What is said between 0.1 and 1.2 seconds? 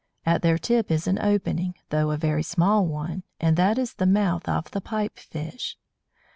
At their tip is an